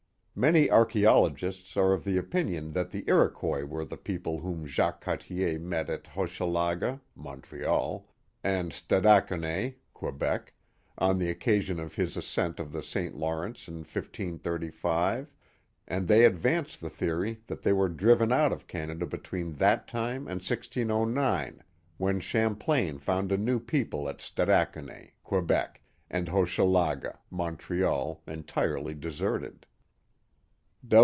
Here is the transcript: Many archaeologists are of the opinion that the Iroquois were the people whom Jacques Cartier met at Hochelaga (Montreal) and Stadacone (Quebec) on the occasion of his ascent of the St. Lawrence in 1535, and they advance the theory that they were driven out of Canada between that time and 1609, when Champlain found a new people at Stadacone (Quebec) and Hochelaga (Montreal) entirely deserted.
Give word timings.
Many 0.33 0.71
archaeologists 0.71 1.75
are 1.77 1.91
of 1.93 2.03
the 2.05 2.17
opinion 2.17 2.71
that 2.71 2.89
the 2.89 3.03
Iroquois 3.05 3.63
were 3.63 3.83
the 3.85 3.97
people 3.97 4.39
whom 4.39 4.65
Jacques 4.65 5.01
Cartier 5.01 5.59
met 5.59 5.87
at 5.89 6.05
Hochelaga 6.07 6.99
(Montreal) 7.15 8.07
and 8.43 8.71
Stadacone 8.71 9.75
(Quebec) 9.93 10.53
on 10.97 11.19
the 11.19 11.29
occasion 11.29 11.79
of 11.81 11.93
his 11.95 12.15
ascent 12.17 12.59
of 12.61 12.71
the 12.71 12.81
St. 12.81 13.13
Lawrence 13.15 13.67
in 13.67 13.79
1535, 13.83 15.29
and 15.87 16.07
they 16.07 16.25
advance 16.25 16.75
the 16.77 16.89
theory 16.89 17.41
that 17.45 17.61
they 17.61 17.73
were 17.73 17.89
driven 17.89 18.31
out 18.31 18.51
of 18.53 18.65
Canada 18.67 19.05
between 19.05 19.53
that 19.55 19.85
time 19.87 20.27
and 20.29 20.41
1609, 20.41 21.61
when 21.97 22.19
Champlain 22.21 22.97
found 22.97 23.31
a 23.33 23.37
new 23.37 23.59
people 23.59 24.07
at 24.09 24.21
Stadacone 24.21 25.11
(Quebec) 25.23 25.81
and 26.09 26.29
Hochelaga 26.29 27.19
(Montreal) 27.29 28.23
entirely 28.25 28.95
deserted. 28.95 29.67